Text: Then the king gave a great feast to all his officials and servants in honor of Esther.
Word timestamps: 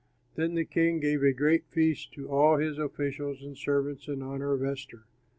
Then 0.33 0.55
the 0.55 0.65
king 0.65 0.99
gave 0.99 1.21
a 1.21 1.31
great 1.31 1.67
feast 1.67 2.11
to 2.13 2.27
all 2.27 2.57
his 2.57 2.79
officials 2.79 3.43
and 3.43 3.55
servants 3.55 4.07
in 4.07 4.23
honor 4.23 4.51
of 4.53 4.63
Esther. 4.63 5.05